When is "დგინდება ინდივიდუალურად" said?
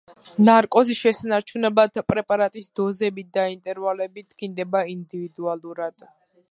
4.33-6.13